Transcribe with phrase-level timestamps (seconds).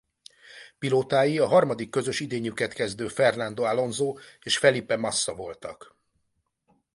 [0.79, 5.97] Pilótái a harmadik közös idényüket kezdő Fernando Alonso és Felipe Massa voltak.